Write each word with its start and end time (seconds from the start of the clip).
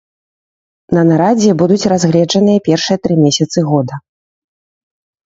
На 0.97 1.01
нарадзе 1.09 1.51
будуць 1.61 1.85
разгледжаныя 1.93 2.63
першыя 2.69 2.97
тры 3.05 3.13
месяцы 3.25 3.59
года. 3.69 4.01